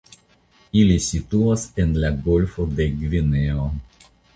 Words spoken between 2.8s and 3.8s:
de Gvineo.